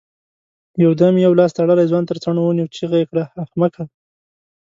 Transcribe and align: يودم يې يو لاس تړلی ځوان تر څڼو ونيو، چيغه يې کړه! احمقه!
يودم 0.83 1.15
يې 1.17 1.23
يو 1.25 1.33
لاس 1.39 1.51
تړلی 1.57 1.85
ځوان 1.91 2.03
تر 2.09 2.17
څڼو 2.23 2.41
ونيو، 2.45 2.71
چيغه 2.75 2.97
يې 3.01 3.05
کړه! 3.11 3.23
احمقه! 3.43 3.83